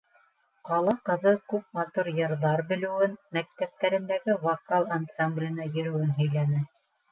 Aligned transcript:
Ҡала 0.69 0.93
ҡыҙы 1.09 1.33
күп 1.53 1.77
матур 1.79 2.09
йырҙар 2.13 2.65
белеүен, 2.73 3.15
мәктәптәрендәге 3.39 4.41
вокал 4.49 4.91
ансамбленә 4.99 5.71
йөрөүен 5.71 6.19
һөйләне. 6.19 6.67